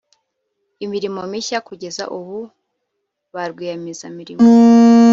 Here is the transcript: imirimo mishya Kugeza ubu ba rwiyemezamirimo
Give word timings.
imirimo 0.85 1.19
mishya 1.31 1.59
Kugeza 1.67 2.03
ubu 2.17 2.37
ba 3.33 3.43
rwiyemezamirimo 3.51 4.45